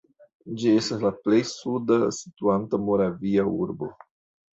[0.61, 3.91] Ĝi estas la plej suda situanta moravia urbo.